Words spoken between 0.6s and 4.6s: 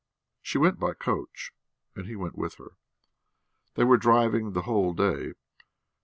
by coach and he went with her. They were driving